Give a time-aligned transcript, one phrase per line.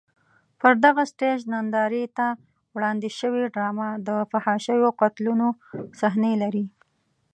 [0.59, 2.27] پر دغه سټېج نندارې ته
[2.75, 5.47] وړاندې شوې ډرامه د فحاشیو او قتلونو
[5.99, 6.65] صحنې لري.